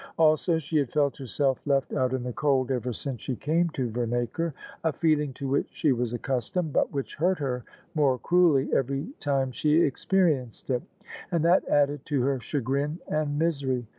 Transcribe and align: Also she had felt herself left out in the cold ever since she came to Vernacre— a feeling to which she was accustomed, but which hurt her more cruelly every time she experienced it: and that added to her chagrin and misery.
Also 0.17 0.57
she 0.57 0.77
had 0.79 0.89
felt 0.91 1.15
herself 1.17 1.61
left 1.67 1.93
out 1.93 2.11
in 2.11 2.23
the 2.23 2.33
cold 2.33 2.71
ever 2.71 2.91
since 2.91 3.21
she 3.21 3.35
came 3.35 3.69
to 3.69 3.91
Vernacre— 3.91 4.51
a 4.83 4.91
feeling 4.91 5.31
to 5.33 5.47
which 5.47 5.67
she 5.69 5.91
was 5.91 6.11
accustomed, 6.11 6.73
but 6.73 6.91
which 6.91 7.13
hurt 7.17 7.37
her 7.37 7.63
more 7.93 8.17
cruelly 8.17 8.73
every 8.73 9.09
time 9.19 9.51
she 9.51 9.83
experienced 9.83 10.71
it: 10.71 10.81
and 11.29 11.45
that 11.45 11.63
added 11.69 12.03
to 12.05 12.23
her 12.23 12.39
chagrin 12.39 12.97
and 13.09 13.37
misery. 13.37 13.85